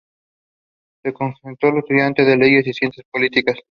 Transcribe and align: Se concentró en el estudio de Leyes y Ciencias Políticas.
Se 1.03 1.13
concentró 1.13 1.69
en 1.69 1.75
el 1.75 1.83
estudio 2.07 2.31
de 2.31 2.35
Leyes 2.37 2.65
y 2.65 2.73
Ciencias 2.73 3.05
Políticas. 3.11 3.59